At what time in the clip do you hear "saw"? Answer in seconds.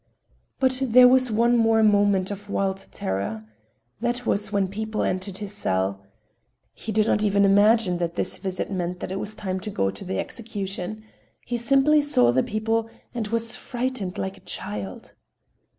12.01-12.31